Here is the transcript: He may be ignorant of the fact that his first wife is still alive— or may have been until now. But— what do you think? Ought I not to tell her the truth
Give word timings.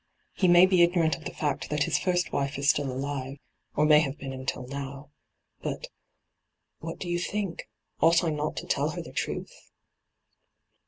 He 0.33 0.47
may 0.47 0.65
be 0.65 0.81
ignorant 0.81 1.15
of 1.15 1.25
the 1.25 1.31
fact 1.35 1.69
that 1.69 1.83
his 1.83 1.99
first 1.99 2.31
wife 2.33 2.57
is 2.57 2.71
still 2.71 2.91
alive— 2.91 3.37
or 3.75 3.85
may 3.85 3.99
have 3.99 4.17
been 4.17 4.33
until 4.33 4.65
now. 4.65 5.11
But— 5.61 5.89
what 6.79 6.97
do 6.97 7.07
you 7.07 7.19
think? 7.19 7.69
Ought 7.99 8.23
I 8.23 8.31
not 8.31 8.55
to 8.57 8.65
tell 8.65 8.89
her 8.89 9.01
the 9.03 9.11
truth 9.13 9.51